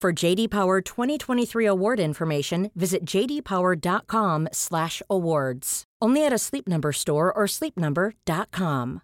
For 0.00 0.12
JD 0.14 0.48
Power 0.48 0.80
2023 0.80 1.66
award 1.66 2.00
information, 2.00 2.70
visit 2.74 3.04
jdpower.com/awards. 3.04 5.84
Only 6.00 6.24
at 6.24 6.32
a 6.32 6.38
Sleep 6.38 6.66
Number 6.66 6.90
store 6.90 7.30
or 7.30 7.46
sleepnumber.com. 7.46 9.02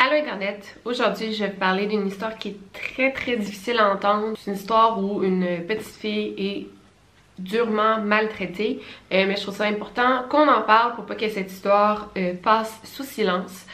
Allô 0.00 0.14
Internet, 0.14 0.78
aujourd'hui 0.86 1.34
je 1.34 1.44
vais 1.44 1.50
parler 1.50 1.86
d'une 1.86 2.06
histoire 2.06 2.38
qui 2.38 2.48
est 2.48 2.56
très 2.72 3.12
très 3.12 3.36
difficile 3.36 3.78
à 3.80 3.92
entendre. 3.92 4.34
C'est 4.38 4.52
une 4.52 4.56
histoire 4.56 4.98
où 4.98 5.22
une 5.22 5.66
petite 5.66 5.96
fille 5.96 6.34
est 6.38 6.68
durement 7.38 8.00
maltraitée, 8.00 8.80
euh, 9.12 9.26
mais 9.26 9.36
je 9.36 9.42
trouve 9.42 9.56
ça 9.56 9.66
important 9.66 10.24
qu'on 10.30 10.48
en 10.48 10.62
parle 10.62 10.94
pour 10.94 11.04
pas 11.04 11.16
que 11.16 11.28
cette 11.28 11.52
histoire 11.52 12.10
euh, 12.16 12.32
passe 12.32 12.80
sous 12.84 13.04
silence. 13.04 13.66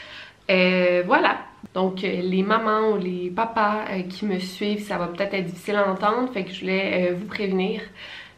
Euh, 0.50 1.04
voilà, 1.06 1.38
donc 1.74 2.02
les 2.02 2.42
mamans 2.42 2.92
ou 2.92 2.96
les 2.96 3.30
papas 3.30 3.84
qui 4.08 4.24
me 4.24 4.38
suivent, 4.38 4.86
ça 4.86 4.96
va 4.96 5.08
peut-être 5.08 5.34
être 5.34 5.46
difficile 5.46 5.76
à 5.76 5.90
entendre, 5.90 6.32
fait 6.32 6.44
que 6.44 6.52
je 6.52 6.60
voulais 6.60 7.12
vous 7.12 7.26
prévenir. 7.26 7.82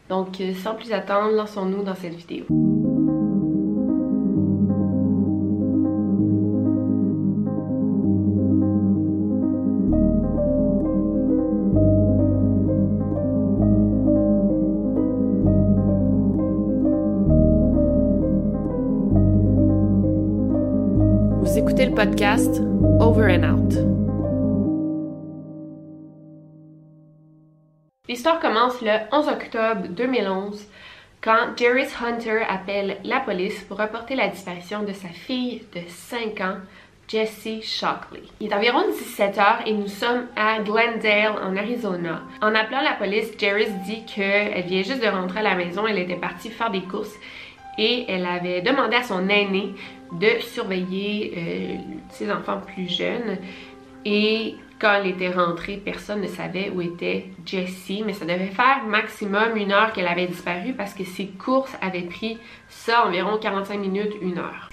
Donc 0.09 0.41
sans 0.63 0.75
plus 0.75 0.91
attendre, 0.91 1.31
lançons-nous 1.31 1.83
dans 1.83 1.95
cette 1.95 2.15
vidéo. 2.15 2.45
Podcast 21.97 22.61
Over 22.99 23.27
and 23.27 23.43
Out. 23.43 23.73
L'histoire 28.07 28.39
commence 28.39 28.79
le 28.83 28.99
11 29.11 29.27
octobre 29.29 29.87
2011 29.89 30.67
quand 31.21 31.57
Jerry 31.57 31.85
Hunter 31.99 32.43
appelle 32.47 32.97
la 33.03 33.19
police 33.21 33.63
pour 33.63 33.79
reporter 33.79 34.13
la 34.13 34.27
disparition 34.27 34.83
de 34.83 34.93
sa 34.93 35.07
fille 35.07 35.63
de 35.73 35.81
5 35.87 36.39
ans, 36.41 36.57
Jessie 37.07 37.63
Shockley. 37.63 38.21
Il 38.41 38.51
est 38.51 38.55
environ 38.55 38.83
17 38.91 39.37
heures 39.39 39.61
et 39.65 39.73
nous 39.73 39.87
sommes 39.87 40.27
à 40.35 40.59
Glendale, 40.59 41.33
en 41.41 41.57
Arizona. 41.57 42.21
En 42.43 42.53
appelant 42.53 42.81
la 42.81 42.93
police, 42.93 43.31
Jerry 43.39 43.65
dit 43.87 44.05
qu'elle 44.05 44.65
vient 44.67 44.83
juste 44.83 45.01
de 45.01 45.07
rentrer 45.07 45.39
à 45.39 45.43
la 45.43 45.55
maison, 45.55 45.87
elle 45.87 45.97
était 45.97 46.15
partie 46.15 46.51
faire 46.51 46.69
des 46.69 46.83
courses 46.83 47.17
et 47.77 48.05
elle 48.07 48.25
avait 48.25 48.61
demandé 48.61 48.95
à 48.95 49.03
son 49.03 49.27
aîné 49.29 49.73
de 50.11 50.39
surveiller 50.39 51.33
euh, 51.37 51.75
ses 52.09 52.31
enfants 52.31 52.61
plus 52.61 52.89
jeunes. 52.89 53.37
Et 54.05 54.55
quand 54.79 54.93
elle 54.93 55.07
était 55.07 55.31
rentrée, 55.31 55.81
personne 55.83 56.21
ne 56.21 56.27
savait 56.27 56.69
où 56.69 56.81
était 56.81 57.25
Jessie, 57.45 58.03
mais 58.05 58.13
ça 58.13 58.25
devait 58.25 58.47
faire 58.47 58.83
maximum 58.85 59.57
une 59.57 59.71
heure 59.71 59.91
qu'elle 59.91 60.07
avait 60.07 60.27
disparu 60.27 60.73
parce 60.73 60.93
que 60.93 61.03
ses 61.03 61.27
courses 61.27 61.75
avaient 61.81 62.03
pris 62.03 62.37
ça 62.69 63.05
environ 63.05 63.37
45 63.37 63.79
minutes, 63.79 64.13
une 64.21 64.37
heure. 64.37 64.69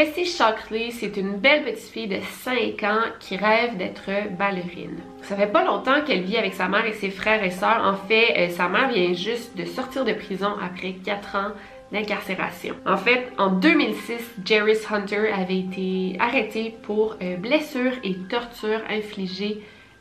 Jessie 0.00 0.24
Shockley, 0.24 0.92
c'est 0.92 1.18
une 1.18 1.36
belle 1.36 1.62
petite 1.62 1.90
fille 1.90 2.08
de 2.08 2.20
5 2.42 2.82
ans 2.84 3.04
qui 3.18 3.36
rêve 3.36 3.76
d'être 3.76 4.34
ballerine. 4.38 4.96
Ça 5.24 5.36
fait 5.36 5.52
pas 5.52 5.62
longtemps 5.62 6.00
qu'elle 6.06 6.22
vit 6.22 6.38
avec 6.38 6.54
sa 6.54 6.68
mère 6.68 6.86
et 6.86 6.94
ses 6.94 7.10
frères 7.10 7.44
et 7.44 7.50
sœurs. 7.50 7.84
En 7.84 8.08
fait, 8.08 8.32
euh, 8.38 8.48
sa 8.48 8.70
mère 8.70 8.88
vient 8.88 9.12
juste 9.12 9.54
de 9.58 9.66
sortir 9.66 10.06
de 10.06 10.14
prison 10.14 10.52
après 10.62 10.92
4 11.04 11.36
ans 11.36 11.50
d'incarcération. 11.92 12.76
En 12.86 12.96
fait, 12.96 13.30
en 13.36 13.50
2006, 13.50 14.22
Jerry 14.42 14.72
Hunter 14.90 15.32
avait 15.34 15.58
été 15.58 16.16
arrêté 16.18 16.74
pour 16.82 17.16
euh, 17.20 17.36
blessures 17.36 17.92
et 18.02 18.14
tortures 18.30 18.80
infligées 18.88 19.60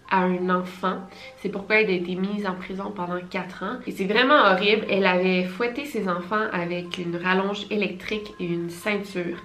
à 0.09 0.21
un 0.21 0.49
enfant. 0.49 0.99
C'est 1.41 1.49
pourquoi 1.49 1.81
elle 1.81 1.89
a 1.89 1.93
été 1.93 2.15
mise 2.15 2.47
en 2.47 2.53
prison 2.53 2.93
pendant 2.95 3.19
4 3.19 3.63
ans. 3.63 3.77
Et 3.85 3.91
c'est 3.91 4.05
vraiment 4.05 4.45
horrible. 4.45 4.85
Elle 4.89 5.05
avait 5.05 5.43
fouetté 5.43 5.83
ses 5.83 6.07
enfants 6.07 6.45
avec 6.53 6.97
une 6.97 7.17
rallonge 7.17 7.65
électrique 7.69 8.33
et 8.39 8.45
une 8.45 8.69
ceinture. 8.69 9.43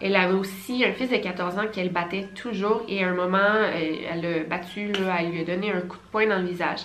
Elle 0.00 0.16
avait 0.16 0.34
aussi 0.34 0.84
un 0.84 0.92
fils 0.92 1.10
de 1.10 1.16
14 1.16 1.58
ans 1.58 1.66
qu'elle 1.72 1.90
battait 1.90 2.28
toujours 2.34 2.82
et 2.88 3.02
à 3.02 3.08
un 3.08 3.14
moment, 3.14 3.54
elle 3.72 4.20
l'a 4.20 4.44
battu, 4.44 4.92
elle 5.18 5.30
lui 5.30 5.40
a 5.40 5.44
donné 5.44 5.72
un 5.72 5.80
coup 5.80 5.96
de 5.96 6.10
poing 6.10 6.26
dans 6.26 6.38
le 6.38 6.46
visage. 6.46 6.80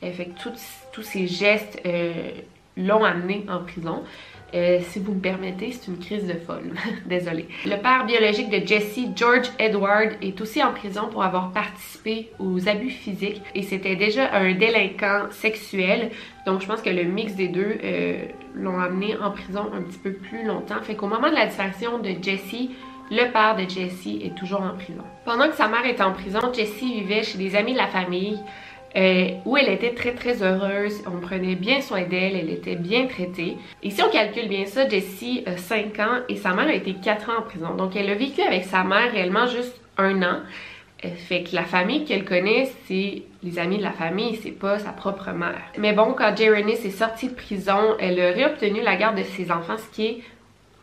Elle 0.00 0.12
fait 0.12 0.30
tous, 0.40 1.02
ces 1.02 1.26
gestes 1.26 1.80
euh, 1.86 2.30
l'ont 2.76 3.04
amenée 3.04 3.44
en 3.48 3.60
prison. 3.60 4.04
Euh, 4.54 4.78
si 4.80 5.00
vous 5.00 5.12
me 5.12 5.20
permettez, 5.20 5.72
c'est 5.72 5.90
une 5.90 5.98
crise 5.98 6.26
de 6.26 6.34
folle. 6.34 6.72
Désolée. 7.06 7.48
Le 7.64 7.76
père 7.76 8.06
biologique 8.06 8.48
de 8.48 8.64
Jessie, 8.66 9.10
George 9.16 9.50
Edward, 9.58 10.10
est 10.22 10.40
aussi 10.40 10.62
en 10.62 10.72
prison 10.72 11.08
pour 11.10 11.24
avoir 11.24 11.52
participé 11.52 12.30
aux 12.38 12.68
abus 12.68 12.90
physiques 12.90 13.42
et 13.54 13.62
c'était 13.62 13.96
déjà 13.96 14.32
un 14.34 14.54
délinquant 14.54 15.26
sexuel. 15.30 16.10
Donc 16.46 16.60
je 16.60 16.66
pense 16.66 16.80
que 16.80 16.90
le 16.90 17.04
mix 17.04 17.34
des 17.34 17.48
deux 17.48 17.78
euh, 17.82 18.24
l'ont 18.54 18.78
amené 18.78 19.16
en 19.16 19.32
prison 19.32 19.68
un 19.74 19.82
petit 19.82 19.98
peu 19.98 20.12
plus 20.12 20.44
longtemps. 20.44 20.80
Fait 20.82 20.94
qu'au 20.94 21.08
moment 21.08 21.28
de 21.28 21.34
la 21.34 21.46
disparition 21.46 21.98
de 21.98 22.10
Jessie, 22.22 22.70
le 23.10 23.30
père 23.32 23.56
de 23.56 23.68
Jessie 23.68 24.20
est 24.24 24.36
toujours 24.36 24.62
en 24.62 24.74
prison. 24.74 25.02
Pendant 25.24 25.48
que 25.48 25.54
sa 25.54 25.68
mère 25.68 25.86
était 25.86 26.02
en 26.02 26.12
prison, 26.12 26.40
Jessie 26.52 27.00
vivait 27.00 27.22
chez 27.22 27.38
des 27.38 27.54
amis 27.54 27.72
de 27.72 27.78
la 27.78 27.86
famille. 27.86 28.38
Euh, 28.96 29.28
où 29.44 29.58
elle 29.58 29.68
était 29.68 29.92
très 29.92 30.12
très 30.12 30.42
heureuse, 30.42 31.02
on 31.06 31.20
prenait 31.20 31.54
bien 31.54 31.82
soin 31.82 32.02
d'elle, 32.02 32.34
elle 32.34 32.48
était 32.48 32.76
bien 32.76 33.06
traitée. 33.06 33.58
Et 33.82 33.90
si 33.90 34.02
on 34.02 34.08
calcule 34.08 34.48
bien 34.48 34.64
ça, 34.64 34.88
Jessie 34.88 35.42
a 35.44 35.58
5 35.58 35.98
ans 35.98 36.20
et 36.30 36.36
sa 36.36 36.54
mère 36.54 36.68
a 36.68 36.72
été 36.72 36.94
4 36.94 37.28
ans 37.28 37.40
en 37.40 37.42
prison. 37.42 37.74
Donc 37.74 37.94
elle 37.94 38.08
a 38.08 38.14
vécu 38.14 38.40
avec 38.40 38.64
sa 38.64 38.84
mère 38.84 39.12
réellement 39.12 39.46
juste 39.46 39.78
un 39.98 40.22
an. 40.22 40.40
Euh, 41.04 41.08
fait 41.14 41.42
que 41.42 41.54
la 41.54 41.64
famille 41.64 42.06
qu'elle 42.06 42.24
connaît, 42.24 42.70
c'est 42.86 43.24
les 43.42 43.58
amis 43.58 43.76
de 43.76 43.82
la 43.82 43.92
famille, 43.92 44.36
c'est 44.42 44.50
pas 44.50 44.78
sa 44.78 44.92
propre 44.92 45.30
mère. 45.32 45.60
Mais 45.76 45.92
bon, 45.92 46.14
quand 46.16 46.34
Jeremy 46.34 46.72
est 46.72 46.90
sortie 46.90 47.28
de 47.28 47.34
prison, 47.34 47.96
elle 48.00 48.18
a 48.18 48.30
réobtenu 48.30 48.80
la 48.80 48.96
garde 48.96 49.18
de 49.18 49.24
ses 49.24 49.50
enfants, 49.50 49.76
ce 49.76 49.94
qui 49.94 50.06
est 50.06 50.22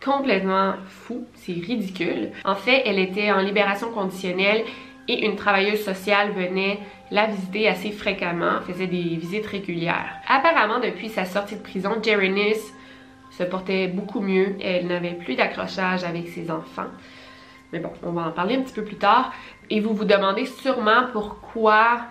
complètement 0.06 0.74
fou, 0.88 1.25
c'est 1.33 1.54
ridicule. 1.54 2.30
En 2.45 2.56
fait, 2.56 2.83
elle 2.86 3.00
était 3.00 3.31
en 3.31 3.39
libération 3.39 3.92
conditionnelle 3.92 4.63
et 5.07 5.25
une 5.25 5.36
travailleuse 5.36 5.83
sociale 5.83 6.31
venait 6.31 6.80
la 7.13 7.27
visiter 7.27 7.69
assez 7.69 7.92
fréquemment, 7.92 8.60
faisait 8.65 8.88
des 8.88 9.15
visites 9.15 9.45
régulières. 9.45 10.15
Apparemment, 10.27 10.80
depuis 10.80 11.10
sa 11.10 11.25
sortie 11.25 11.56
de 11.56 11.62
prison, 11.62 11.92
Jerry 12.01 12.33
se 13.30 13.44
portait 13.44 13.88
beaucoup 13.88 14.19
mieux. 14.19 14.56
Elle 14.60 14.88
n'avait 14.88 15.13
plus 15.13 15.36
d'accrochage 15.36 16.04
avec 16.04 16.27
ses 16.30 16.50
enfants. 16.50 16.88
Mais 17.71 17.77
bon, 17.77 17.92
on 18.01 18.13
va 18.13 18.24
en 18.24 18.31
parler 18.31 18.56
un 18.56 18.62
petit 18.63 18.74
peu 18.74 18.83
plus 18.83 18.95
tard. 18.95 19.31
Et 19.69 19.80
vous 19.80 19.94
vous 19.94 20.06
demandez 20.06 20.48
sûrement 20.48 21.04
pourquoi 21.12 22.01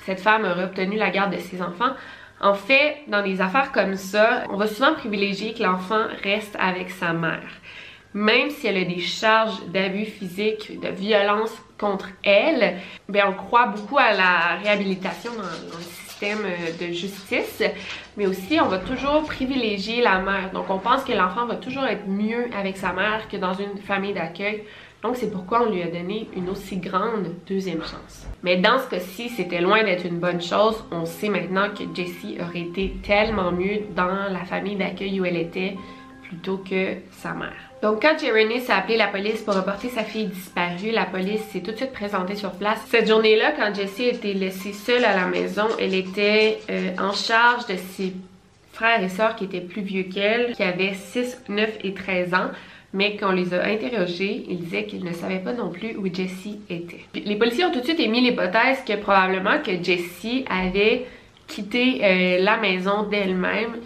cette 0.00 0.20
femme 0.20 0.44
aurait 0.44 0.64
obtenu 0.64 0.98
la 0.98 1.08
garde 1.08 1.34
de 1.34 1.38
ses 1.38 1.62
enfants. 1.62 1.94
En 2.38 2.52
fait, 2.52 2.98
dans 3.08 3.22
des 3.22 3.40
affaires 3.40 3.72
comme 3.72 3.96
ça, 3.96 4.44
on 4.50 4.58
va 4.58 4.66
souvent 4.66 4.92
privilégier 4.92 5.54
que 5.54 5.62
l'enfant 5.62 6.04
reste 6.22 6.56
avec 6.60 6.90
sa 6.90 7.14
mère. 7.14 7.48
Même 8.16 8.48
si 8.48 8.66
elle 8.66 8.78
a 8.78 8.84
des 8.84 8.98
charges 8.98 9.62
d'abus 9.66 10.06
physiques, 10.06 10.80
de 10.80 10.88
violence 10.88 11.52
contre 11.78 12.08
elle, 12.24 12.78
bien, 13.10 13.26
on 13.28 13.34
croit 13.34 13.66
beaucoup 13.66 13.98
à 13.98 14.14
la 14.14 14.56
réhabilitation 14.62 15.32
dans, 15.32 15.42
le 15.76 15.84
système 15.84 16.38
euh, 16.46 16.86
de 16.86 16.94
justice, 16.94 17.62
mais 18.16 18.26
aussi 18.26 18.58
on 18.58 18.68
va 18.68 18.78
toujours 18.78 19.24
privilégier 19.24 20.00
la 20.00 20.20
mère. 20.20 20.50
Donc 20.54 20.70
on 20.70 20.78
pense 20.78 21.04
que 21.04 21.12
l'enfant 21.12 21.44
va 21.44 21.56
toujours 21.56 21.84
être 21.84 22.08
mieux 22.08 22.46
avec 22.58 22.78
sa 22.78 22.94
mère 22.94 23.28
que 23.28 23.36
dans 23.36 23.52
une 23.52 23.76
famille 23.86 24.14
d'accueil. 24.14 24.62
Donc 25.02 25.16
c'est 25.16 25.30
pourquoi 25.30 25.66
on 25.68 25.70
lui 25.70 25.82
a 25.82 25.88
donné 25.88 26.30
une 26.34 26.48
aussi 26.48 26.78
grande 26.78 27.34
deuxième 27.46 27.82
chance. 27.82 28.26
Mais 28.42 28.56
dans 28.56 28.78
ce 28.78 28.88
cas-ci, 28.88 29.28
c'était 29.28 29.60
loin 29.60 29.84
d'être 29.84 30.06
une 30.06 30.20
bonne 30.20 30.40
chose. 30.40 30.82
On 30.90 31.04
sait 31.04 31.28
maintenant 31.28 31.68
que 31.68 31.84
Jessie 31.94 32.38
aurait 32.40 32.62
été 32.62 32.96
tellement 33.02 33.52
mieux 33.52 33.80
dans 33.94 34.32
la 34.32 34.46
famille 34.46 34.76
d'accueil 34.76 35.20
où 35.20 35.26
elle 35.26 35.36
était 35.36 35.76
plutôt 36.22 36.56
que 36.56 36.94
sa 37.10 37.34
mère. 37.34 37.65
Donc 37.82 38.02
quand 38.02 38.18
Jeremy 38.18 38.62
a 38.68 38.78
appelé 38.78 38.96
la 38.96 39.08
police 39.08 39.42
pour 39.42 39.54
reporter 39.54 39.88
sa 39.88 40.02
fille 40.02 40.26
disparue, 40.26 40.92
la 40.92 41.04
police 41.04 41.42
s'est 41.52 41.60
tout 41.60 41.72
de 41.72 41.76
suite 41.76 41.92
présentée 41.92 42.34
sur 42.34 42.52
place. 42.52 42.80
Cette 42.88 43.06
journée-là, 43.06 43.52
quand 43.52 43.74
Jessie 43.74 44.04
été 44.04 44.32
laissée 44.32 44.72
seule 44.72 45.04
à 45.04 45.14
la 45.14 45.26
maison, 45.26 45.66
elle 45.78 45.94
était 45.94 46.58
euh, 46.70 46.90
en 46.98 47.12
charge 47.12 47.66
de 47.66 47.76
ses 47.76 48.14
frères 48.72 49.02
et 49.02 49.08
sœurs 49.08 49.36
qui 49.36 49.44
étaient 49.44 49.60
plus 49.60 49.82
vieux 49.82 50.04
qu'elle, 50.04 50.54
qui 50.54 50.62
avaient 50.62 50.94
6, 50.94 51.44
9 51.48 51.78
et 51.84 51.94
13 51.94 52.34
ans. 52.34 52.50
Mais 52.94 53.16
quand 53.16 53.28
on 53.28 53.32
les 53.32 53.52
a 53.52 53.62
interrogés, 53.64 54.44
ils 54.48 54.58
disaient 54.58 54.84
qu'ils 54.84 55.04
ne 55.04 55.12
savaient 55.12 55.40
pas 55.40 55.52
non 55.52 55.70
plus 55.70 55.96
où 55.96 56.12
Jessie 56.12 56.60
était. 56.70 57.04
Les 57.14 57.36
policiers 57.36 57.66
ont 57.66 57.72
tout 57.72 57.80
de 57.80 57.84
suite 57.84 58.00
émis 58.00 58.22
l'hypothèse 58.22 58.82
que 58.86 58.96
probablement 58.96 59.58
que 59.62 59.82
Jessie 59.82 60.46
avait 60.48 61.06
quitté 61.46 62.00
euh, 62.02 62.38
la 62.42 62.56
maison 62.56 63.02
d'elle-même 63.02 63.76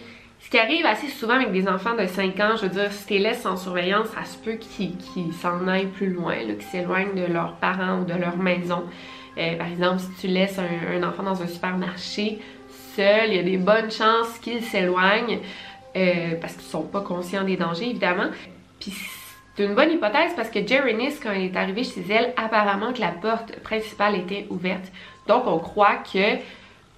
qui 0.51 0.59
arrive 0.59 0.85
assez 0.85 1.07
souvent 1.07 1.35
avec 1.35 1.53
des 1.53 1.69
enfants 1.69 1.95
de 1.95 2.05
5 2.05 2.39
ans, 2.41 2.55
je 2.57 2.63
veux 2.63 2.69
dire, 2.69 2.91
si 2.91 3.05
tu 3.05 3.13
les 3.13 3.19
laisses 3.19 3.41
sans 3.41 3.55
surveillance, 3.55 4.07
ça 4.09 4.25
se 4.25 4.37
peut 4.37 4.55
qu'ils 4.55 5.33
s'en 5.33 5.65
aillent 5.65 5.85
plus 5.85 6.09
loin, 6.09 6.35
qu'ils 6.35 6.61
s'éloignent 6.63 7.15
de 7.15 7.25
leurs 7.31 7.55
parents 7.55 8.01
ou 8.01 8.05
de 8.05 8.13
leur 8.13 8.35
maison. 8.35 8.83
Euh, 9.37 9.55
par 9.55 9.67
exemple, 9.67 9.99
si 9.99 10.09
tu 10.19 10.27
laisses 10.27 10.59
un, 10.59 11.03
enfant 11.03 11.23
dans 11.23 11.41
un 11.41 11.47
supermarché 11.47 12.39
seul, 12.97 13.29
il 13.29 13.35
y 13.35 13.39
a 13.39 13.43
des 13.43 13.55
bonnes 13.55 13.89
chances 13.89 14.37
qu'il 14.39 14.61
s'éloigne 14.61 15.39
euh, 15.95 16.35
parce 16.41 16.53
qu'ils 16.53 16.69
sont 16.69 16.83
pas 16.83 17.01
conscients 17.01 17.45
des 17.45 17.55
dangers, 17.55 17.91
évidemment. 17.91 18.29
Puis 18.81 18.93
c'est 19.55 19.63
une 19.63 19.73
bonne 19.73 19.91
hypothèse 19.91 20.33
parce 20.35 20.49
que 20.49 20.67
Jerry 20.67 20.95
Nis, 20.95 21.17
quand 21.23 21.31
elle 21.31 21.43
est 21.43 21.55
arrivée 21.55 21.85
chez 21.85 22.03
elle, 22.09 22.33
apparemment 22.35 22.91
que 22.91 22.99
la 22.99 23.11
porte 23.11 23.57
principale 23.61 24.15
était 24.15 24.47
ouverte. 24.49 24.91
Donc 25.29 25.43
on 25.47 25.59
croit 25.59 26.03
que 26.11 26.39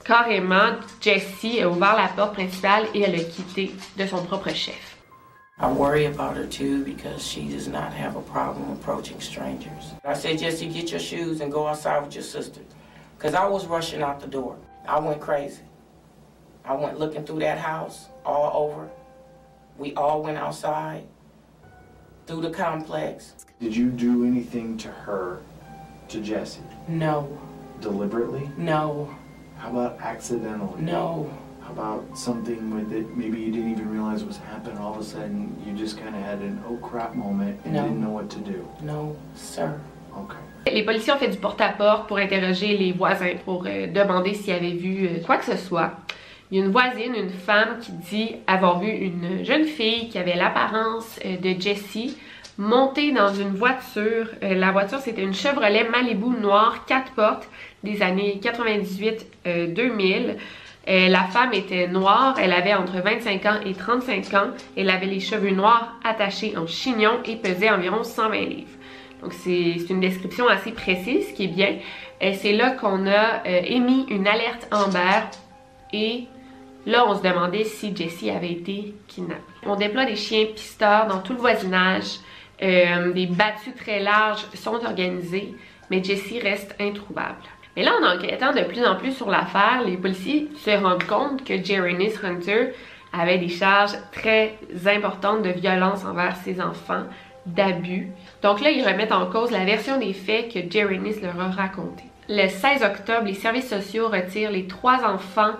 carrément, 0.03 0.75
Jessie 1.01 1.61
a 1.61 1.69
ouvert 1.69 1.95
la 1.95 2.07
porte 2.09 2.33
principale 2.33 2.87
et 2.93 3.01
elle 3.01 3.15
a 3.15 3.23
quitté 3.23 3.71
de 3.97 4.05
son 4.05 4.23
propre 4.25 4.49
chef. 4.49 4.97
I 5.59 5.71
worry 5.71 6.05
about 6.05 6.35
her 6.35 6.45
too 6.45 6.83
because 6.83 7.25
she 7.25 7.47
does 7.47 7.67
not 7.67 7.93
have 7.93 8.15
a 8.15 8.21
problem 8.21 8.71
approaching 8.71 9.19
strangers. 9.21 9.93
I 10.03 10.13
said, 10.13 10.39
Jessie, 10.39 10.67
get 10.67 10.91
your 10.91 10.99
shoes 10.99 11.41
and 11.41 11.51
go 11.51 11.67
outside 11.67 12.03
with 12.03 12.15
your 12.15 12.23
sister. 12.23 12.61
Because 13.17 13.35
I 13.35 13.47
was 13.47 13.65
rushing 13.67 14.01
out 14.01 14.19
the 14.19 14.27
door. 14.27 14.57
I 14.87 14.99
went 14.99 15.21
crazy. 15.21 15.61
I 16.65 16.73
went 16.75 16.99
looking 16.99 17.23
through 17.23 17.39
that 17.39 17.57
house 17.59 18.07
all 18.25 18.67
over. 18.67 18.89
We 19.77 19.93
all 19.95 20.21
went 20.23 20.37
outside, 20.37 21.03
through 22.27 22.41
the 22.41 22.49
complex. 22.49 23.33
Did 23.59 23.75
you 23.75 23.89
do 23.89 24.25
anything 24.25 24.77
to 24.79 24.87
her, 24.89 25.39
to 26.09 26.19
Jessie? 26.21 26.61
No, 26.87 27.27
Deliberately? 27.79 28.49
no, 28.57 29.13
How 29.63 29.69
about 29.69 30.01
accidentally? 30.01 30.81
no. 30.81 31.29
How 31.61 31.71
about 31.71 32.17
something 32.17 32.75
with 32.75 32.91
it 32.91 33.15
maybe 33.15 33.39
you 33.39 33.49
didn't 33.49 33.71
even 33.71 33.89
realize 33.89 34.25
was 34.25 34.35
happening? 34.51 34.77
All 34.77 34.93
of 34.93 34.99
a 34.99 35.03
sudden, 35.03 35.55
you 35.65 35.71
just 35.73 35.97
kind 35.97 36.13
of 36.13 36.21
had 36.21 36.39
an 36.39 36.61
oh 36.67 36.75
crap 36.87 37.15
moment 37.15 37.61
and 37.63 37.73
No. 37.73 37.83
didn't 37.83 38.01
know 38.01 38.09
what 38.09 38.29
to 38.31 38.39
do? 38.39 38.67
No, 38.81 39.15
sir. 39.35 39.79
Okay. 40.17 40.37
Les 40.73 40.83
policiers 40.83 41.13
ont 41.13 41.17
fait 41.17 41.29
du 41.29 41.37
porte-à-porte 41.37 42.07
pour 42.09 42.17
interroger 42.17 42.77
les 42.77 42.91
voisins, 42.91 43.35
pour 43.45 43.65
euh, 43.65 43.87
demander 43.87 44.33
s'ils 44.33 44.53
avaient 44.53 44.73
vu 44.73 45.07
euh, 45.07 45.23
quoi 45.25 45.37
que 45.37 45.45
ce 45.45 45.55
soit. 45.55 45.91
Il 46.51 46.57
y 46.59 46.61
a 46.61 46.65
une 46.65 46.71
voisine, 46.71 47.15
une 47.15 47.29
femme, 47.29 47.79
qui 47.81 47.93
dit 47.93 48.35
avoir 48.45 48.79
vu 48.79 48.89
une 48.89 49.43
jeune 49.45 49.63
fille 49.63 50.09
qui 50.09 50.17
avait 50.17 50.35
l'apparence 50.35 51.17
euh, 51.25 51.37
de 51.37 51.59
Jessie 51.59 52.17
monter 52.57 53.11
dans 53.11 53.33
une 53.33 53.55
voiture. 53.55 54.27
Euh, 54.43 54.55
la 54.55 54.71
voiture, 54.71 54.99
c'était 54.99 55.23
une 55.23 55.33
Chevrolet 55.33 55.89
Malibu 55.89 56.29
noire, 56.29 56.85
quatre 56.85 57.11
portes, 57.13 57.47
des 57.83 58.01
années 58.01 58.39
98-2000. 58.41 60.37
Euh, 60.89 61.07
la 61.07 61.23
femme 61.23 61.53
était 61.53 61.87
noire, 61.87 62.35
elle 62.37 62.51
avait 62.51 62.73
entre 62.73 63.01
25 63.01 63.45
ans 63.45 63.59
et 63.65 63.73
35 63.73 64.33
ans, 64.33 64.47
elle 64.75 64.89
avait 64.89 65.05
les 65.05 65.21
cheveux 65.21 65.51
noirs 65.51 65.93
attachés 66.03 66.57
en 66.57 66.67
chignon 66.67 67.19
et 67.23 67.37
pesait 67.37 67.69
environ 67.69 68.03
120 68.03 68.41
livres. 68.41 68.67
Donc 69.21 69.31
c'est 69.31 69.77
une 69.89 70.01
description 70.01 70.49
assez 70.49 70.71
précise, 70.71 71.29
ce 71.29 71.33
qui 71.33 71.45
est 71.45 71.47
bien. 71.47 71.77
Euh, 72.21 72.33
c'est 72.37 72.51
là 72.51 72.71
qu'on 72.71 73.07
a 73.07 73.43
euh, 73.45 73.61
émis 73.63 74.05
une 74.09 74.27
alerte 74.27 74.67
Amber 74.73 75.23
et 75.93 76.25
là 76.85 77.05
on 77.07 77.15
se 77.15 77.21
demandait 77.21 77.63
si 77.63 77.95
Jessie 77.95 78.29
avait 78.29 78.51
été 78.51 78.93
kidnappée. 79.07 79.41
On 79.65 79.77
déploie 79.77 80.03
des 80.03 80.17
chiens 80.17 80.45
pisteurs 80.53 81.07
dans 81.07 81.19
tout 81.19 81.31
le 81.31 81.39
voisinage, 81.39 82.19
Euh, 82.63 83.11
des 83.11 83.25
battues 83.25 83.73
très 83.73 83.99
larges 83.99 84.45
sont 84.53 84.85
organisées, 84.85 85.53
mais 85.91 86.03
Jessie 86.03 86.39
reste 86.39 86.75
introuvable. 86.79 87.43
Mais 87.75 87.83
là, 87.83 87.91
en 87.99 88.15
enquêtant 88.15 88.53
de 88.53 88.61
plus 88.61 88.85
en 88.85 88.95
plus 88.95 89.11
sur 89.11 89.29
l'affaire, 89.29 89.81
les 89.85 89.97
policiers 89.97 90.49
se 90.55 90.69
rendent 90.69 91.03
compte 91.03 91.43
que 91.43 91.53
Nis 91.53 92.13
Hunter 92.23 92.69
avait 93.11 93.37
des 93.37 93.49
charges 93.49 93.97
très 94.11 94.57
importantes 94.85 95.41
de 95.41 95.49
violence 95.49 96.05
envers 96.05 96.35
ses 96.37 96.61
enfants, 96.61 97.03
d'abus. 97.45 98.09
Donc 98.41 98.61
là, 98.61 98.69
ils 98.69 98.87
remettent 98.87 99.11
en 99.11 99.25
cause 99.25 99.51
la 99.51 99.65
version 99.65 99.99
des 99.99 100.13
faits 100.13 100.53
que 100.53 100.59
Nis 100.93 101.19
leur 101.21 101.39
a 101.39 101.49
raconté. 101.49 102.03
Le 102.29 102.47
16 102.47 102.83
octobre, 102.83 103.25
les 103.25 103.33
services 103.33 103.69
sociaux 103.69 104.07
retirent 104.07 104.51
les 104.51 104.67
trois 104.67 105.03
enfants 105.03 105.53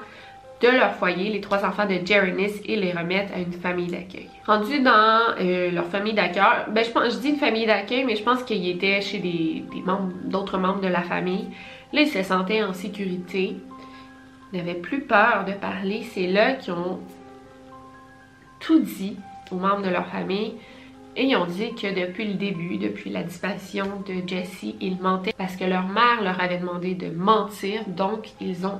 de 0.63 0.69
leur 0.69 0.93
foyer, 0.95 1.29
les 1.29 1.41
trois 1.41 1.65
enfants 1.65 1.85
de 1.85 1.93
Nis, 1.93 2.61
et 2.65 2.77
les 2.77 2.93
remettent 2.93 3.31
à 3.35 3.39
une 3.39 3.51
famille 3.51 3.87
d'accueil. 3.87 4.29
Rendus 4.47 4.79
dans 4.79 5.19
euh, 5.41 5.69
leur 5.71 5.85
famille 5.87 6.13
d'accueil, 6.13 6.43
ben 6.69 6.85
je, 6.85 6.89
pense, 6.89 7.19
dis 7.19 7.29
une 7.31 7.37
famille 7.37 7.65
d'accueil, 7.65 8.05
mais 8.05 8.15
je 8.15 8.23
pense 8.23 8.43
qu'ils 8.43 8.69
étaient 8.69 9.01
chez 9.01 9.19
des, 9.19 9.65
membres, 9.85 10.13
d'autres 10.23 10.57
membres 10.57 10.79
de 10.79 10.87
la 10.87 11.01
famille. 11.01 11.49
Là, 11.91 12.01
ils 12.01 12.07
se 12.07 12.23
sentaient 12.23 12.63
en 12.63 12.73
sécurité, 12.73 13.57
n'avaient 14.53 14.73
plus 14.73 15.01
peur 15.01 15.43
de 15.45 15.51
parler. 15.51 16.03
C'est 16.03 16.27
là 16.27 16.53
qu'ils 16.53 16.73
ont 16.73 17.01
tout 18.61 18.79
dit 18.79 19.17
aux 19.51 19.57
membres 19.57 19.81
de 19.81 19.89
leur 19.89 20.07
famille. 20.07 20.53
Et 21.17 21.25
ils 21.25 21.35
ont 21.35 21.45
dit 21.45 21.75
que 21.75 21.93
depuis 21.93 22.25
le 22.25 22.35
début, 22.35 22.77
depuis 22.77 23.09
la 23.09 23.21
disparition 23.21 23.85
de 24.07 24.27
Jessie, 24.27 24.75
ils 24.79 24.99
mentaient 24.99 25.33
parce 25.37 25.57
que 25.57 25.65
leur 25.65 25.87
mère 25.87 26.23
leur 26.23 26.39
avait 26.41 26.57
demandé 26.57 26.95
de 26.95 27.09
mentir, 27.09 27.83
donc 27.85 28.29
ils 28.41 28.65
ont 28.65 28.79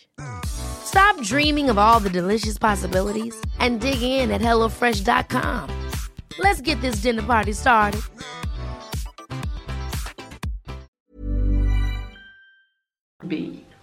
Stop 0.45 1.21
dreaming 1.23 1.69
of 1.69 1.77
all 1.77 1.99
the 1.99 2.09
delicious 2.09 2.57
possibilities 2.57 3.39
and 3.59 3.79
dig 3.79 4.01
in 4.01 4.31
at 4.31 4.41
HelloFresh.com. 4.41 5.89
Let's 6.39 6.61
get 6.61 6.81
this 6.81 7.01
dinner 7.01 7.23
party 7.23 7.53
started. 7.53 8.01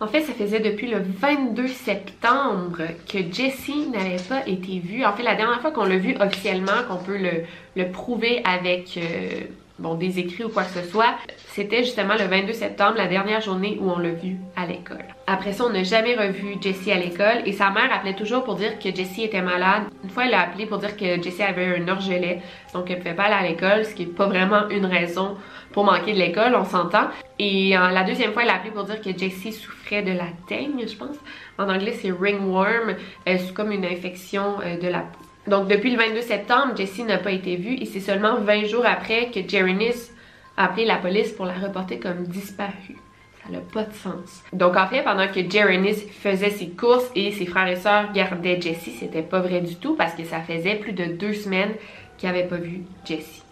En 0.00 0.06
fait, 0.06 0.22
ça 0.22 0.32
faisait 0.32 0.60
depuis 0.60 0.88
le 0.88 1.00
22 1.00 1.66
septembre 1.68 2.82
que 3.08 3.18
Jessie 3.32 3.88
n'avait 3.88 4.22
pas 4.28 4.46
été 4.46 4.78
vue. 4.78 5.04
En 5.04 5.12
fait, 5.12 5.24
la 5.24 5.34
dernière 5.34 5.60
fois 5.60 5.72
qu'on 5.72 5.84
l'a 5.84 5.98
vue 5.98 6.16
officiellement, 6.20 6.84
qu'on 6.88 7.02
peut 7.02 7.18
le, 7.18 7.42
le, 7.74 7.90
prouver 7.90 8.40
avec 8.44 8.96
euh, 8.96 9.40
bon, 9.78 9.94
des 9.94 10.18
écrits 10.18 10.44
ou 10.44 10.48
quoi 10.48 10.64
que 10.64 10.80
ce 10.80 10.82
soit, 10.82 11.14
c'était 11.48 11.84
justement 11.84 12.14
le 12.14 12.24
22 12.24 12.52
septembre, 12.52 12.94
la 12.96 13.06
dernière 13.06 13.40
journée 13.40 13.78
où 13.80 13.90
on 13.90 13.98
l'a 13.98 14.10
vue 14.10 14.36
à 14.56 14.66
l'école. 14.66 15.04
Après 15.26 15.52
ça, 15.52 15.64
on 15.66 15.70
n'a 15.70 15.82
jamais 15.82 16.14
revu 16.14 16.56
Jessie 16.60 16.92
à 16.92 16.98
l'école 16.98 17.42
et 17.46 17.52
sa 17.52 17.70
mère 17.70 17.92
appelait 17.92 18.14
toujours 18.14 18.44
pour 18.44 18.56
dire 18.56 18.78
que 18.78 18.94
Jessie 18.94 19.24
était 19.24 19.42
malade. 19.42 19.84
Une 20.02 20.10
fois, 20.10 20.26
elle 20.26 20.34
a 20.34 20.42
appelé 20.42 20.66
pour 20.66 20.78
dire 20.78 20.96
que 20.96 21.20
Jessie 21.22 21.42
avait 21.42 21.78
un 21.78 21.88
orgelet, 21.88 22.40
donc 22.72 22.90
elle 22.90 22.98
pouvait 22.98 23.14
pas 23.14 23.24
aller 23.24 23.46
à 23.46 23.50
l'école, 23.50 23.84
ce 23.84 23.94
qui 23.94 24.04
est 24.04 24.06
pas 24.06 24.26
vraiment 24.26 24.68
une 24.68 24.86
raison 24.86 25.36
pour 25.72 25.84
manquer 25.84 26.12
de 26.12 26.18
l'école, 26.18 26.54
on 26.54 26.64
s'entend. 26.64 27.08
Et 27.38 27.76
euh, 27.76 27.90
la 27.90 28.04
deuxième 28.04 28.32
fois, 28.32 28.42
elle 28.42 28.50
a 28.50 28.56
appelé 28.56 28.70
pour 28.70 28.84
dire 28.84 29.00
que 29.00 29.16
Jessie 29.16 29.52
souffrait 29.52 30.02
de 30.02 30.12
la 30.12 30.26
teigne, 30.48 30.84
je 30.86 30.96
pense. 30.96 31.16
En 31.58 31.68
anglais, 31.68 31.92
c'est 31.92 32.10
ringworm. 32.10 32.90
Euh, 32.90 33.36
c'est 33.38 33.54
comme 33.54 33.70
une 33.70 33.84
infection 33.84 34.60
euh, 34.64 34.78
de 34.78 34.88
la 34.88 35.00
peau. 35.00 35.27
Donc, 35.48 35.66
depuis 35.68 35.90
le 35.90 35.96
22 35.96 36.20
septembre, 36.20 36.76
Jessie 36.76 37.04
n'a 37.04 37.16
pas 37.16 37.32
été 37.32 37.56
vue 37.56 37.74
et 37.74 37.86
c'est 37.86 38.00
seulement 38.00 38.36
20 38.36 38.66
jours 38.66 38.84
après 38.84 39.30
que 39.30 39.40
Jerrynis 39.48 40.10
a 40.58 40.66
appelé 40.66 40.84
la 40.84 40.96
police 40.96 41.32
pour 41.32 41.46
la 41.46 41.54
reporter 41.54 41.98
comme 41.98 42.24
disparue. 42.24 42.98
Ça 43.42 43.50
n'a 43.50 43.60
pas 43.60 43.84
de 43.84 43.94
sens. 43.94 44.42
Donc, 44.52 44.76
en 44.76 44.86
fait, 44.86 45.02
pendant 45.02 45.26
que 45.26 45.48
Jerrynis 45.48 45.94
faisait 46.20 46.50
ses 46.50 46.68
courses 46.68 47.10
et 47.14 47.32
ses 47.32 47.46
frères 47.46 47.68
et 47.68 47.76
sœurs 47.76 48.12
gardaient 48.12 48.60
Jessie, 48.60 48.92
c'était 48.92 49.22
pas 49.22 49.40
vrai 49.40 49.62
du 49.62 49.76
tout 49.76 49.94
parce 49.94 50.12
que 50.12 50.24
ça 50.24 50.40
faisait 50.40 50.74
plus 50.74 50.92
de 50.92 51.06
deux 51.06 51.32
semaines 51.32 51.74
qu'ils 52.18 52.28
n'avaient 52.28 52.46
pas 52.46 52.56
vu 52.56 52.82
Jessie. 53.06 53.42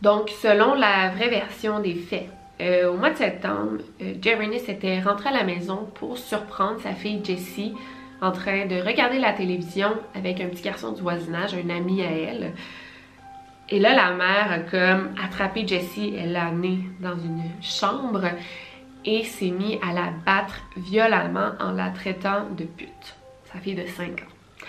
Donc, 0.00 0.30
selon 0.30 0.74
la 0.74 1.10
vraie 1.10 1.28
version 1.28 1.80
des 1.80 1.94
faits, 1.94 2.28
euh, 2.60 2.92
au 2.92 2.96
mois 2.96 3.10
de 3.10 3.16
septembre, 3.16 3.78
euh, 4.02 4.14
Jeremy 4.20 4.58
s'était 4.58 5.00
rentré 5.00 5.28
à 5.28 5.32
la 5.32 5.44
maison 5.44 5.88
pour 5.94 6.18
surprendre 6.18 6.80
sa 6.80 6.92
fille 6.92 7.20
Jessie 7.24 7.74
en 8.20 8.32
train 8.32 8.66
de 8.66 8.80
regarder 8.80 9.20
la 9.20 9.32
télévision 9.32 9.90
avec 10.14 10.40
un 10.40 10.48
petit 10.48 10.62
garçon 10.62 10.92
du 10.92 11.00
voisinage, 11.00 11.54
un 11.54 11.70
ami 11.70 12.02
à 12.02 12.10
elle. 12.10 12.52
Et 13.68 13.78
là, 13.78 13.94
la 13.94 14.12
mère 14.12 14.50
a 14.50 14.58
comme 14.58 15.14
attrapé 15.22 15.66
Jessie, 15.66 16.14
elle 16.18 16.32
l'a 16.32 16.46
amenée 16.46 16.80
dans 17.00 17.16
une 17.16 17.42
chambre 17.62 18.24
et 19.04 19.22
s'est 19.22 19.50
mis 19.50 19.78
à 19.88 19.92
la 19.92 20.10
battre 20.26 20.60
violemment 20.76 21.52
en 21.60 21.72
la 21.72 21.90
traitant 21.90 22.48
de 22.56 22.64
pute. 22.64 23.16
Sa 23.52 23.60
fille 23.60 23.76
de 23.76 23.86
5 23.86 24.20
ans. 24.20 24.60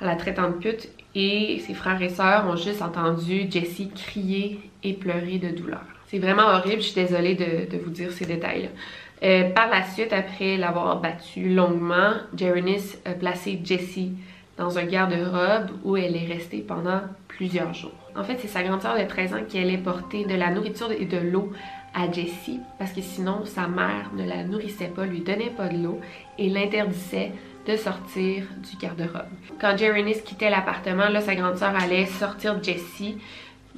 En 0.00 0.06
la 0.06 0.16
traitant 0.16 0.48
de 0.48 0.54
pute 0.54 0.88
et 1.14 1.62
ses 1.66 1.74
frères 1.74 2.00
et 2.00 2.08
sœurs 2.08 2.46
ont 2.48 2.56
juste 2.56 2.80
entendu 2.80 3.50
Jessie 3.50 3.90
crier 3.90 4.60
et 4.82 4.94
pleurer 4.94 5.38
de 5.38 5.50
douleur. 5.50 5.97
C'est 6.10 6.18
vraiment 6.18 6.48
horrible, 6.48 6.80
je 6.80 6.88
suis 6.88 6.94
désolée 6.94 7.34
de, 7.34 7.76
vous 7.78 7.90
dire 7.90 8.10
ces 8.12 8.24
détails. 8.24 8.70
Euh, 9.22 9.50
par 9.50 9.68
la 9.68 9.84
suite, 9.84 10.12
après 10.12 10.56
l'avoir 10.56 11.00
battue 11.00 11.52
longuement, 11.54 12.12
Jerenis 12.34 12.96
a 13.04 13.12
placé 13.12 13.60
Jessie 13.62 14.12
dans 14.56 14.78
un 14.78 14.84
garde-robe 14.84 15.70
où 15.84 15.96
elle 15.96 16.16
est 16.16 16.26
restée 16.26 16.64
pendant 16.66 17.00
plusieurs 17.28 17.74
jours. 17.74 17.92
En 18.16 18.24
fait, 18.24 18.38
c'est 18.40 18.48
sa 18.48 18.62
grande 18.62 18.80
sœur 18.80 18.98
de 18.98 19.04
13 19.04 19.34
ans 19.34 19.44
qui 19.46 19.58
allait 19.58 19.76
porter 19.76 20.24
de 20.24 20.34
la 20.34 20.50
nourriture 20.50 20.90
et 20.92 21.04
de 21.04 21.18
l'eau 21.18 21.52
à 21.94 22.10
Jessie 22.10 22.60
parce 22.78 22.92
que 22.92 23.00
sinon 23.00 23.44
sa 23.44 23.68
mère 23.68 24.10
ne 24.16 24.26
la 24.26 24.44
nourrissait 24.44 24.88
pas, 24.94 25.04
lui 25.04 25.20
donnait 25.20 25.50
pas 25.50 25.68
de 25.68 25.82
l'eau 25.82 26.00
et 26.38 26.48
l'interdisait 26.48 27.32
de 27.66 27.76
sortir 27.76 28.44
du 28.62 28.76
garde-robe. 28.78 29.28
Quand 29.60 29.76
Jerenis 29.76 30.22
quittait 30.24 30.50
l'appartement, 30.50 31.08
là, 31.08 31.20
sa 31.20 31.34
grande 31.34 31.56
sœur 31.56 31.74
allait 31.76 32.06
sortir 32.06 32.62
Jessie 32.62 33.18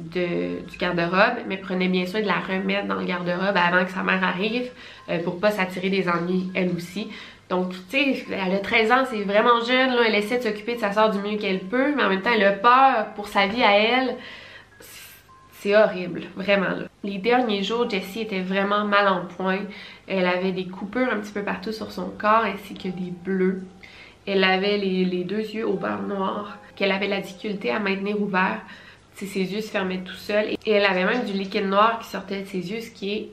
du 0.01 0.79
garde-robe, 0.79 1.45
mais 1.47 1.57
prenait 1.57 1.89
bien 1.89 2.07
soin 2.07 2.21
de 2.21 2.27
la 2.27 2.41
remettre 2.41 2.87
dans 2.87 2.97
le 2.97 3.05
garde-robe 3.05 3.57
avant 3.57 3.85
que 3.85 3.91
sa 3.91 4.03
mère 4.03 4.25
arrive 4.25 4.71
euh, 5.09 5.23
pour 5.23 5.39
pas 5.39 5.51
s'attirer 5.51 5.91
des 5.91 6.09
ennuis 6.09 6.51
elle 6.55 6.71
aussi. 6.75 7.09
Donc, 7.49 7.73
tu 7.91 8.15
sais, 8.15 8.25
elle 8.31 8.55
a 8.55 8.59
13 8.59 8.93
ans, 8.93 9.05
c'est 9.11 9.23
vraiment 9.23 9.61
jeune, 9.65 9.91
elle 10.07 10.15
essaie 10.15 10.39
de 10.39 10.45
s'occuper 10.45 10.77
de 10.77 10.81
sa 10.81 10.93
soeur 10.93 11.11
du 11.11 11.19
mieux 11.19 11.37
qu'elle 11.37 11.61
peut, 11.61 11.95
mais 11.97 12.05
en 12.05 12.09
même 12.09 12.23
temps, 12.23 12.31
elle 12.35 12.45
a 12.45 12.53
peur 12.53 13.07
pour 13.17 13.27
sa 13.27 13.47
vie 13.49 13.63
à 13.63 13.77
elle. 13.77 14.17
C'est 15.55 15.77
horrible, 15.77 16.23
vraiment. 16.37 16.69
Les 17.03 17.19
derniers 17.19 17.63
jours, 17.63 17.91
Jessie 17.91 18.21
était 18.21 18.41
vraiment 18.41 18.85
mal 18.85 19.09
en 19.09 19.27
point. 19.27 19.59
Elle 20.07 20.27
avait 20.27 20.53
des 20.53 20.67
coupures 20.67 21.13
un 21.13 21.19
petit 21.19 21.33
peu 21.33 21.43
partout 21.43 21.73
sur 21.73 21.91
son 21.91 22.11
corps, 22.11 22.45
ainsi 22.45 22.75
que 22.75 22.89
des 22.89 23.13
bleus. 23.25 23.63
Elle 24.27 24.45
avait 24.45 24.79
les, 24.79 25.05
les 25.05 25.25
deux 25.25 25.41
yeux 25.41 25.67
au 25.67 25.75
beurre 25.75 26.03
noir, 26.03 26.57
qu'elle 26.77 26.93
avait 26.93 27.09
la 27.09 27.21
difficulté 27.21 27.71
à 27.71 27.81
maintenir 27.81 28.23
ouverts 28.23 28.61
ses 29.27 29.53
yeux 29.53 29.61
se 29.61 29.71
fermaient 29.71 30.03
tout 30.05 30.15
seuls. 30.15 30.51
Et 30.67 30.71
elle 30.71 30.85
avait 30.85 31.05
même 31.05 31.25
du 31.25 31.33
liquide 31.33 31.67
noir 31.67 31.99
qui 32.01 32.09
sortait 32.09 32.43
de 32.43 32.47
ses 32.47 32.71
yeux, 32.71 32.81
ce 32.81 32.91
qui 32.91 33.13
est, 33.13 33.29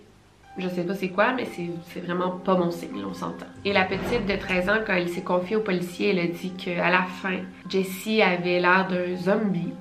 je 0.57 0.67
sais 0.69 0.83
pas 0.83 0.95
c'est 0.95 1.09
quoi, 1.09 1.33
mais 1.33 1.47
c'est 1.93 1.99
vraiment 1.99 2.31
pas 2.31 2.55
bon 2.55 2.71
signe, 2.71 3.03
on 3.07 3.13
s'entend. 3.13 3.45
Et 3.63 3.73
la 3.73 3.83
petite 3.83 4.25
de 4.25 4.35
13 4.35 4.69
ans, 4.69 4.79
quand 4.85 4.93
elle 4.93 5.09
s'est 5.09 5.21
confiée 5.21 5.55
au 5.55 5.61
policier, 5.61 6.09
elle 6.09 6.19
a 6.19 6.27
dit 6.27 6.51
qu'à 6.51 6.89
la 6.89 7.03
fin, 7.03 7.37
Jessie 7.69 8.21
avait 8.21 8.59
l'air 8.59 8.87
d'un 8.87 9.15
zombie. 9.15 9.73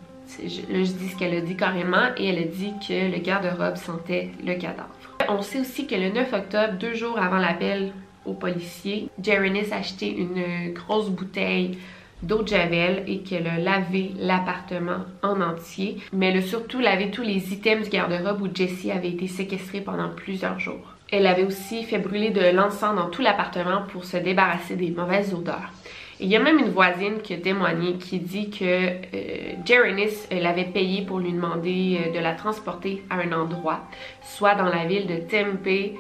Là, 0.43 0.83
je 0.83 0.93
dis 0.93 1.09
ce 1.09 1.17
qu'elle 1.17 1.35
a 1.35 1.41
dit 1.41 1.57
carrément, 1.57 2.09
et 2.17 2.27
elle 2.27 2.39
a 2.39 2.47
dit 2.47 2.73
que 2.87 3.13
le 3.13 3.19
garde-robe 3.19 3.77
sentait 3.77 4.33
le 4.45 4.55
cadavre. 4.55 4.91
On 5.29 5.41
sait 5.41 5.61
aussi 5.61 5.87
que 5.87 5.95
le 5.95 6.11
9 6.11 6.33
octobre, 6.33 6.75
deux 6.79 6.95
jours 6.95 7.19
avant 7.19 7.39
l'appel 7.39 7.93
au 8.25 8.33
policier, 8.33 9.09
Jerenis 9.23 9.73
a 9.73 9.77
acheté 9.77 10.15
une 10.15 10.73
grosse 10.73 11.11
bouteille 11.11 11.79
d'eau 12.23 12.43
de 12.43 12.49
javel 12.49 13.05
et 13.07 13.19
qu'elle 13.19 13.47
a 13.47 13.59
lavé 13.59 14.13
l'appartement 14.19 15.05
en 15.23 15.41
entier, 15.41 15.99
mais 16.13 16.31
elle 16.31 16.39
a 16.39 16.43
surtout 16.43 16.81
lavé 16.81 17.11
tous 17.11 17.23
les 17.23 17.53
items 17.53 17.85
du 17.85 17.91
garde-robe 17.91 18.43
où 18.43 18.49
Jessie 18.55 18.91
avait 18.91 19.11
été 19.11 19.27
séquestrée 19.27 19.81
pendant 19.81 20.09
plusieurs 20.09 20.59
jours. 20.59 20.95
Elle 21.13 21.27
avait 21.27 21.45
aussi 21.45 21.85
fait 21.85 21.99
brûler 21.99 22.31
de 22.31 22.51
l'encens 22.55 22.97
dans 22.97 23.11
tout 23.11 23.23
l'appartement 23.23 23.83
pour 23.93 24.05
se 24.05 24.17
débarrasser 24.17 24.75
des 24.77 24.91
mauvaises 24.91 25.35
odeurs. 25.35 25.71
il 26.19 26.29
y 26.29 26.35
a 26.35 26.41
même 26.41 26.59
une 26.59 26.71
voisine 26.71 27.21
qui 27.23 27.35
a 27.35 27.37
témoigné 27.37 27.95
qui 27.95 28.19
dit 28.19 28.51
que 28.51 28.65
euh, 28.65 30.41
l'avait 30.41 30.65
payé 30.65 31.03
pour 31.03 31.21
lui 31.21 31.33
demander 31.33 32.01
euh, 32.01 32.13
de 32.13 32.19
la 32.19 32.33
transporter 32.33 33.05
à 33.11 33.21
un 33.21 33.33
endroit, 33.33 33.83
soit 34.23 34.55
dans 34.57 34.65
la 34.65 34.87
ville 34.87 35.07
de 35.07 35.17
Tempe, 35.17 35.95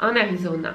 en 0.00 0.14
Arizona. 0.16 0.74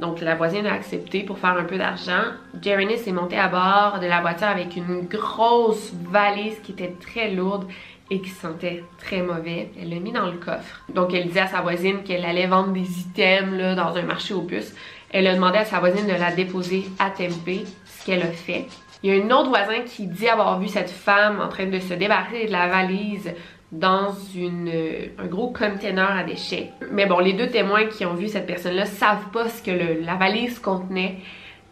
Donc 0.00 0.20
la 0.20 0.34
voisine 0.34 0.66
a 0.66 0.74
accepté 0.74 1.22
pour 1.24 1.38
faire 1.38 1.56
un 1.56 1.64
peu 1.64 1.76
d'argent. 1.76 2.22
Jeremy 2.62 2.98
s'est 2.98 3.12
monté 3.12 3.36
à 3.36 3.48
bord 3.48 3.98
de 4.00 4.06
la 4.06 4.20
voiture 4.20 4.46
avec 4.46 4.76
une 4.76 5.02
grosse 5.02 5.92
valise 6.10 6.58
qui 6.62 6.72
était 6.72 6.94
très 7.00 7.30
lourde 7.30 7.66
et 8.10 8.20
qui 8.20 8.30
sentait 8.30 8.84
très 8.98 9.22
mauvais. 9.22 9.70
Elle 9.80 9.90
l'a 9.90 10.00
mis 10.00 10.12
dans 10.12 10.26
le 10.26 10.38
coffre. 10.38 10.82
Donc 10.94 11.12
elle 11.12 11.28
dit 11.28 11.38
à 11.38 11.46
sa 11.46 11.60
voisine 11.60 12.02
qu'elle 12.04 12.24
allait 12.24 12.46
vendre 12.46 12.72
des 12.72 13.00
items 13.00 13.76
dans 13.76 13.96
un 13.96 14.02
marché 14.02 14.34
aux 14.34 14.42
puces. 14.42 14.74
Elle 15.10 15.26
a 15.26 15.34
demandé 15.34 15.58
à 15.58 15.64
sa 15.64 15.80
voisine 15.80 16.06
de 16.06 16.12
la 16.12 16.32
déposer 16.32 16.84
à 16.98 17.10
Tempe, 17.10 17.66
ce 17.84 18.06
qu'elle 18.06 18.22
a 18.22 18.26
fait. 18.26 18.66
Il 19.02 19.14
y 19.14 19.20
a 19.20 19.24
un 19.24 19.30
autre 19.30 19.48
voisin 19.48 19.80
qui 19.86 20.06
dit 20.06 20.28
avoir 20.28 20.58
vu 20.58 20.68
cette 20.68 20.90
femme 20.90 21.40
en 21.40 21.48
train 21.48 21.66
de 21.66 21.78
se 21.78 21.94
débarrasser 21.94 22.46
de 22.46 22.52
la 22.52 22.66
valise 22.68 23.32
dans 23.72 24.12
une, 24.34 24.72
un 25.18 25.26
gros 25.26 25.52
container 25.52 26.10
à 26.10 26.24
déchets. 26.24 26.70
Mais 26.90 27.06
bon, 27.06 27.18
les 27.18 27.34
deux 27.34 27.48
témoins 27.48 27.86
qui 27.86 28.06
ont 28.06 28.14
vu 28.14 28.28
cette 28.28 28.46
personne-là 28.46 28.86
savent 28.86 29.30
pas 29.32 29.48
ce 29.48 29.62
que 29.62 30.04
la 30.04 30.14
valise 30.14 30.58
contenait, 30.58 31.16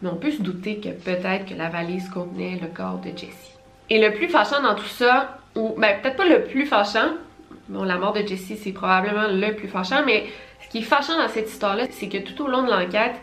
mais 0.01 0.09
on 0.09 0.15
peut 0.15 0.31
se 0.31 0.41
douter 0.41 0.77
que 0.77 0.89
peut-être 0.89 1.45
que 1.45 1.55
la 1.55 1.69
valise 1.69 2.09
contenait 2.09 2.59
le 2.61 2.67
corps 2.67 2.99
de 2.99 3.09
Jessie. 3.09 3.55
Et 3.89 3.99
le 3.99 4.13
plus 4.13 4.27
fâchant 4.27 4.61
dans 4.61 4.75
tout 4.75 4.85
ça, 4.85 5.39
ou 5.55 5.73
ben 5.77 5.99
peut-être 6.01 6.17
pas 6.17 6.27
le 6.27 6.43
plus 6.43 6.65
fâchant, 6.65 7.13
bon 7.69 7.83
la 7.83 7.97
mort 7.97 8.13
de 8.13 8.21
Jessie 8.21 8.57
c'est 8.57 8.73
probablement 8.73 9.27
le 9.27 9.55
plus 9.55 9.67
fâchant, 9.67 10.03
mais 10.05 10.25
ce 10.61 10.69
qui 10.69 10.79
est 10.79 10.81
fâchant 10.81 11.17
dans 11.17 11.29
cette 11.29 11.49
histoire-là, 11.49 11.85
c'est 11.89 12.09
que 12.09 12.17
tout 12.17 12.43
au 12.43 12.47
long 12.47 12.63
de 12.63 12.69
l'enquête, 12.69 13.15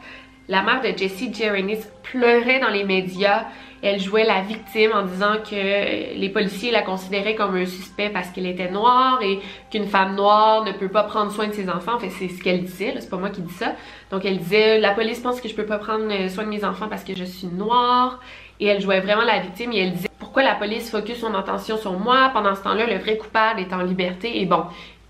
la 0.49 0.63
mère 0.63 0.83
de 0.83 0.97
Jessie 0.97 1.33
Jerenis 1.33 1.81
pleurait 2.03 2.61
dans 2.61 2.69
les 2.69 2.85
médias. 2.85 3.45
Elle 3.83 4.01
jouait 4.01 4.25
la 4.25 4.41
victime 4.41 4.93
en 4.95 5.03
disant 5.03 5.35
que 5.45 6.19
les 6.19 6.29
policiers 6.31 6.71
la 6.71 6.83
considéraient 6.83 7.35
comme 7.35 7.55
un 7.55 7.67
suspect 7.67 8.09
parce 8.09 8.31
qu'elle 8.31 8.47
était 8.47 8.71
noire 8.71 9.21
et 9.23 9.41
qu'une 9.71 9.87
femme 9.87 10.15
noire 10.15 10.65
ne 10.65 10.73
peut 10.73 10.89
pas 10.89 11.03
prendre 11.03 11.31
soin 11.31 11.49
de 11.49 11.53
ses 11.53 11.69
enfants. 11.69 11.93
Enfin, 11.97 12.09
c'est 12.19 12.29
ce 12.29 12.43
qu'elle 12.43 12.63
disait, 12.63 12.95
c'est 12.99 13.11
pas 13.11 13.19
moi 13.19 13.29
qui 13.29 13.43
dis 13.43 13.53
ça. 13.53 13.75
Donc 14.11 14.25
elle 14.25 14.39
disait 14.39 14.79
la 14.79 14.93
police 14.93 15.21
pense 15.21 15.41
que 15.41 15.49
je 15.49 15.55
peux 15.55 15.67
pas 15.67 15.79
prendre 15.79 16.09
soin 16.31 16.45
de 16.45 16.49
mes 16.49 16.65
enfants 16.65 16.89
parce 16.89 17.05
que 17.05 17.15
je 17.15 17.25
suis 17.25 17.47
noire. 17.49 18.21
Et 18.61 18.67
elle 18.67 18.81
jouait 18.81 19.01
vraiment 19.01 19.25
la 19.25 19.41
victime 19.41 19.73
et 19.73 19.81
elle 19.81 19.93
disait 19.93 20.09
pourquoi 20.19 20.43
la 20.43 20.55
police 20.55 20.91
focus 20.91 21.19
son 21.19 21.35
attention 21.35 21.77
sur 21.77 21.93
moi? 21.93 22.31
Pendant 22.33 22.55
ce 22.55 22.63
temps-là, 22.63 22.87
le 22.87 22.99
vrai 22.99 23.19
coupable 23.19 23.61
est 23.61 23.73
en 23.73 23.83
liberté. 23.83 24.41
Et 24.41 24.47
bon, 24.47 24.65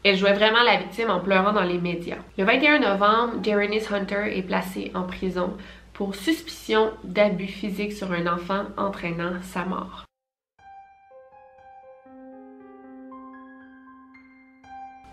elle 0.04 0.16
jouait 0.16 0.34
vraiment 0.34 0.62
la 0.62 0.76
victime 0.76 1.10
en 1.10 1.20
pleurant 1.20 1.54
dans 1.54 1.62
les 1.62 1.78
médias. 1.78 2.18
Le 2.36 2.44
21 2.44 2.80
novembre, 2.80 3.42
Jerenis 3.42 3.86
Hunter 3.90 4.36
est 4.36 4.42
placée 4.42 4.92
en 4.94 5.04
prison 5.04 5.56
pour 5.94 6.14
suspicion 6.14 6.90
d'abus 7.04 7.46
physique 7.46 7.92
sur 7.94 8.12
un 8.12 8.26
enfant 8.26 8.64
entraînant 8.76 9.40
sa 9.42 9.64
mort. 9.64 10.04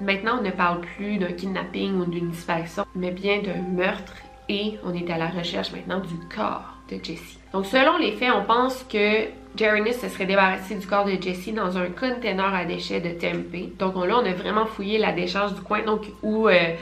Maintenant, 0.01 0.39
on 0.39 0.43
ne 0.43 0.51
parle 0.51 0.81
plus 0.81 1.19
d'un 1.19 1.31
kidnapping 1.31 1.93
ou 1.99 2.05
d'une 2.05 2.31
disparition, 2.31 2.85
mais 2.95 3.11
bien 3.11 3.41
d'un 3.41 3.61
meurtre 3.61 4.15
et 4.49 4.77
on 4.83 4.93
est 4.93 5.09
à 5.09 5.17
la 5.17 5.27
recherche 5.27 5.71
maintenant 5.71 5.99
du 5.99 6.15
corps 6.35 6.75
de 6.89 6.95
Jessie. 7.01 7.39
Donc 7.53 7.65
selon 7.65 7.97
les 7.97 8.13
faits, 8.13 8.31
on 8.35 8.43
pense 8.43 8.83
que 8.83 9.27
Jeremy 9.55 9.93
se 9.93 10.07
serait 10.07 10.25
débarrassé 10.25 10.75
du 10.75 10.87
corps 10.87 11.05
de 11.05 11.21
Jessie 11.21 11.51
dans 11.51 11.77
un 11.77 11.87
container 11.87 12.53
à 12.53 12.65
déchets 12.65 13.01
de 13.01 13.09
Tempe. 13.09 13.77
Donc 13.77 13.95
là, 13.95 14.19
on 14.21 14.25
a 14.25 14.33
vraiment 14.33 14.65
fouillé 14.65 14.97
la 14.97 15.11
décharge 15.11 15.53
du 15.55 15.61
coin, 15.61 15.83
donc 15.83 16.05
où 16.23 16.47
euh, 16.47 16.75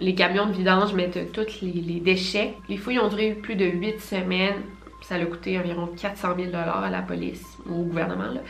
les 0.00 0.14
camions 0.14 0.46
de 0.46 0.52
vidange 0.52 0.92
mettent 0.92 1.32
tous 1.32 1.62
les, 1.62 2.00
déchets. 2.00 2.54
Les 2.68 2.76
fouilles 2.76 2.98
ont 2.98 3.08
duré 3.08 3.32
plus 3.32 3.54
de 3.54 3.64
8 3.64 4.00
semaines. 4.00 4.62
Ça 5.02 5.16
a 5.16 5.24
coûté 5.24 5.58
environ 5.58 5.86
400 5.86 6.28
000 6.36 6.50
à 6.54 6.90
la 6.90 7.02
police 7.02 7.44
ou 7.66 7.82
au 7.82 7.84
gouvernement. 7.84 8.40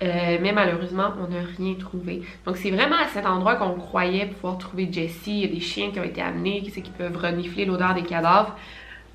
Euh, 0.00 0.38
mais 0.40 0.52
malheureusement, 0.52 1.10
on 1.18 1.32
n'a 1.32 1.40
rien 1.56 1.74
trouvé. 1.74 2.22
Donc 2.46 2.56
c'est 2.56 2.70
vraiment 2.70 2.96
à 2.96 3.08
cet 3.08 3.26
endroit 3.26 3.56
qu'on 3.56 3.74
croyait 3.74 4.26
pouvoir 4.26 4.58
trouver 4.58 4.88
Jessie. 4.92 5.40
Il 5.40 5.40
y 5.40 5.44
a 5.44 5.48
des 5.48 5.60
chiens 5.60 5.90
qui 5.90 5.98
ont 5.98 6.04
été 6.04 6.22
amenés, 6.22 6.62
qui, 6.62 6.70
qui 6.70 6.90
peuvent 6.90 7.16
renifler 7.16 7.64
l'odeur 7.64 7.94
des 7.94 8.02
cadavres 8.02 8.54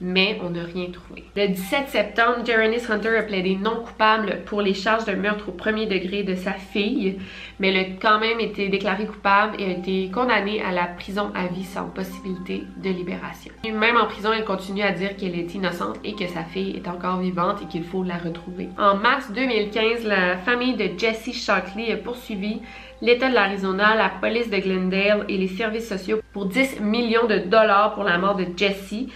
mais 0.03 0.37
on 0.43 0.49
n'a 0.49 0.63
rien 0.63 0.87
trouvé. 0.91 1.23
Le 1.35 1.47
17 1.47 1.87
septembre, 1.87 2.45
Jeremy 2.45 2.77
Hunter 2.87 3.17
a 3.17 3.23
plaidé 3.23 3.55
non 3.55 3.83
coupable 3.83 4.41
pour 4.45 4.61
les 4.61 4.73
charges 4.73 5.05
de 5.05 5.13
meurtre 5.13 5.49
au 5.49 5.51
premier 5.53 5.85
degré 5.85 6.23
de 6.23 6.35
sa 6.35 6.51
fille, 6.51 7.17
mais 7.59 7.69
elle 7.69 7.77
a 7.77 7.85
quand 8.01 8.19
même 8.19 8.39
été 8.41 8.67
déclaré 8.67 9.05
coupable 9.05 9.55
et 9.59 9.65
a 9.65 9.69
été 9.69 10.11
condamné 10.11 10.61
à 10.61 10.71
la 10.71 10.85
prison 10.85 11.31
à 11.33 11.47
vie 11.47 11.63
sans 11.63 11.85
possibilité 11.85 12.63
de 12.77 12.89
libération. 12.89 13.53
Même 13.63 13.97
en 13.97 14.05
prison, 14.05 14.31
elle 14.33 14.43
continue 14.43 14.83
à 14.83 14.91
dire 14.91 15.15
qu'elle 15.15 15.39
est 15.39 15.55
innocente 15.55 15.99
et 16.03 16.13
que 16.13 16.27
sa 16.27 16.43
fille 16.43 16.75
est 16.75 16.89
encore 16.89 17.19
vivante 17.19 17.61
et 17.63 17.67
qu'il 17.67 17.85
faut 17.85 18.03
la 18.03 18.17
retrouver. 18.17 18.67
En 18.77 18.95
mars 18.95 19.31
2015, 19.31 20.03
la 20.05 20.37
famille 20.37 20.75
de 20.75 20.89
Jesse 20.97 21.31
Shockley 21.33 21.93
a 21.93 21.97
poursuivi 21.97 22.61
l'État 23.01 23.29
de 23.29 23.35
l'Arizona, 23.35 23.95
la 23.95 24.09
police 24.09 24.49
de 24.49 24.57
Glendale 24.57 25.25
et 25.29 25.37
les 25.37 25.47
services 25.47 25.87
sociaux 25.87 26.19
pour 26.33 26.45
10 26.47 26.81
millions 26.81 27.27
de 27.27 27.37
dollars 27.37 27.93
pour 27.93 28.03
la 28.03 28.17
mort 28.17 28.35
de 28.35 28.45
Jesse 28.55 29.07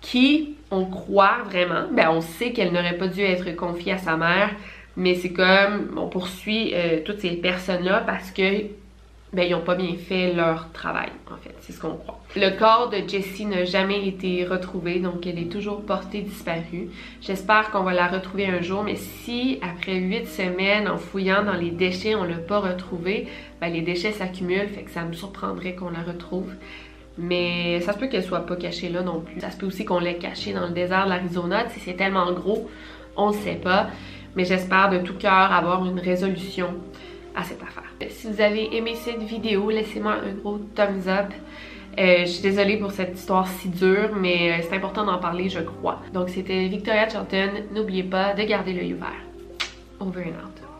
qui, 0.00 0.56
on 0.70 0.84
croit 0.84 1.38
vraiment, 1.44 1.84
ben 1.92 2.10
on 2.10 2.20
sait 2.20 2.52
qu'elle 2.52 2.72
n'aurait 2.72 2.96
pas 2.96 3.08
dû 3.08 3.20
être 3.22 3.54
confiée 3.56 3.92
à 3.92 3.98
sa 3.98 4.16
mère, 4.16 4.50
mais 4.96 5.14
c'est 5.14 5.32
comme 5.32 5.94
on 5.96 6.08
poursuit 6.08 6.72
euh, 6.74 7.00
toutes 7.04 7.20
ces 7.20 7.36
personnes-là 7.36 8.02
parce 8.06 8.30
que 8.30 8.64
ben 9.32 9.44
ils 9.44 9.52
n'ont 9.52 9.60
pas 9.60 9.76
bien 9.76 9.94
fait 9.96 10.32
leur 10.32 10.72
travail, 10.72 11.10
en 11.30 11.36
fait, 11.36 11.54
c'est 11.60 11.72
ce 11.72 11.80
qu'on 11.80 11.94
croit. 11.94 12.20
Le 12.34 12.50
corps 12.58 12.90
de 12.90 12.96
Jessie 13.08 13.46
n'a 13.46 13.64
jamais 13.64 14.06
été 14.06 14.44
retrouvé, 14.44 14.98
donc 14.98 15.24
elle 15.26 15.38
est 15.38 15.50
toujours 15.50 15.82
portée 15.82 16.22
disparue. 16.22 16.88
J'espère 17.20 17.70
qu'on 17.70 17.82
va 17.82 17.92
la 17.92 18.08
retrouver 18.08 18.46
un 18.46 18.60
jour, 18.60 18.82
mais 18.82 18.96
si 18.96 19.60
après 19.62 19.96
huit 19.96 20.26
semaines 20.26 20.88
en 20.88 20.98
fouillant 20.98 21.44
dans 21.44 21.54
les 21.54 21.70
déchets, 21.70 22.16
on 22.16 22.24
l'a 22.24 22.38
pas 22.38 22.58
retrouvée, 22.58 23.28
ben 23.60 23.72
les 23.72 23.82
déchets 23.82 24.12
s'accumulent, 24.12 24.68
fait 24.68 24.82
que 24.82 24.90
ça 24.90 25.04
me 25.04 25.12
surprendrait 25.12 25.74
qu'on 25.74 25.90
la 25.90 26.02
retrouve. 26.02 26.52
Mais 27.20 27.80
ça 27.80 27.92
se 27.92 27.98
peut 27.98 28.06
qu'elle 28.06 28.24
soit 28.24 28.46
pas 28.46 28.56
cachée 28.56 28.88
là 28.88 29.02
non 29.02 29.20
plus. 29.20 29.40
Ça 29.40 29.50
se 29.50 29.58
peut 29.58 29.66
aussi 29.66 29.84
qu'on 29.84 29.98
l'ait 29.98 30.16
cachée 30.16 30.52
dans 30.52 30.66
le 30.66 30.72
désert 30.72 31.04
de 31.04 31.10
l'Arizona. 31.10 31.68
Si 31.68 31.80
c'est 31.80 31.94
tellement 31.94 32.32
gros, 32.32 32.68
on 33.16 33.28
ne 33.28 33.34
sait 33.34 33.56
pas. 33.62 33.88
Mais 34.36 34.44
j'espère 34.44 34.90
de 34.90 34.98
tout 34.98 35.14
cœur 35.14 35.52
avoir 35.52 35.84
une 35.84 35.98
résolution 35.98 36.74
à 37.34 37.44
cette 37.44 37.62
affaire. 37.62 37.84
Si 38.08 38.28
vous 38.28 38.40
avez 38.40 38.74
aimé 38.74 38.94
cette 38.94 39.22
vidéo, 39.22 39.70
laissez-moi 39.70 40.14
un 40.24 40.32
gros 40.32 40.58
thumbs 40.74 41.08
up. 41.08 41.32
Euh, 41.98 42.20
je 42.20 42.26
suis 42.26 42.42
désolée 42.42 42.76
pour 42.76 42.92
cette 42.92 43.18
histoire 43.18 43.46
si 43.48 43.68
dure, 43.68 44.10
mais 44.16 44.52
euh, 44.52 44.62
c'est 44.62 44.76
important 44.76 45.04
d'en 45.04 45.18
parler, 45.18 45.48
je 45.48 45.60
crois. 45.60 46.00
Donc 46.14 46.30
c'était 46.30 46.66
Victoria 46.68 47.08
Charlton. 47.08 47.50
N'oubliez 47.74 48.04
pas 48.04 48.32
de 48.32 48.42
garder 48.44 48.72
l'œil 48.72 48.94
ouvert. 48.94 49.20
Over 49.98 50.22
and 50.22 50.46
out. 50.46 50.79